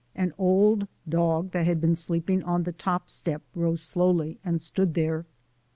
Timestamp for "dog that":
1.07-1.67